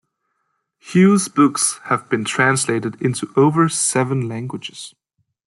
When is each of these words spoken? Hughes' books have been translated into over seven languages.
Hughes' 0.79 1.27
books 1.27 1.79
have 1.83 2.09
been 2.09 2.25
translated 2.25 2.99
into 3.03 3.31
over 3.37 3.69
seven 3.69 4.27
languages. 4.27 4.95